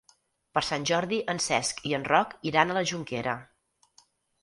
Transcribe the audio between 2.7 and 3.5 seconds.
a la Jonquera.